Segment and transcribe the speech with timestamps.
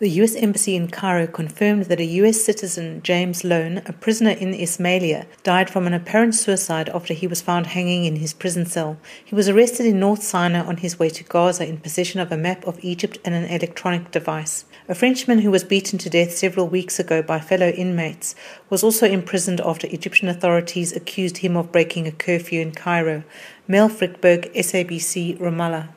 [0.00, 0.36] The U.S.
[0.36, 2.44] Embassy in Cairo confirmed that a U.S.
[2.44, 7.42] citizen, James Lone, a prisoner in Ismailia, died from an apparent suicide after he was
[7.42, 8.96] found hanging in his prison cell.
[9.24, 12.36] He was arrested in North Sinai on his way to Gaza in possession of a
[12.36, 14.66] map of Egypt and an electronic device.
[14.88, 18.36] A Frenchman who was beaten to death several weeks ago by fellow inmates
[18.70, 23.24] was also imprisoned after Egyptian authorities accused him of breaking a curfew in Cairo.
[23.66, 25.88] Mel Frykberg, SABC, Ramallah.